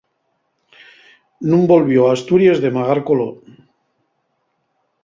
[1.51, 3.29] Nun volvió a Asturies de magar coló.